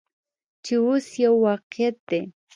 چې 0.63 0.73
اوس 0.85 1.05
یو 1.23 1.33
واقعیت 1.45 1.97
دی. 2.09 2.21